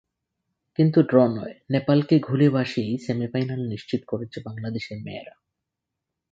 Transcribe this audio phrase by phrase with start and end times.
[0.79, 5.33] কিন্তু ড্র নয়, নেপালকে গোলে ভাসিয়েই সেমিফাইনাল নিশ্চিত করেছে বাংলাদেশের মেয়েরা।